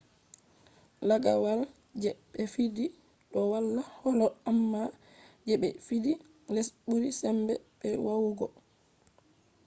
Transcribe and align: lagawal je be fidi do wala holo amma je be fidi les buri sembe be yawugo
lagawal 1.07 1.59
je 2.01 2.09
be 2.31 2.41
fidi 2.53 2.85
do 3.31 3.39
wala 3.51 3.81
holo 3.99 4.25
amma 4.49 4.81
je 5.47 5.53
be 5.61 5.69
fidi 5.85 6.13
les 6.55 6.67
buri 6.87 7.09
sembe 7.21 7.53
be 7.79 7.87
yawugo 8.05 8.47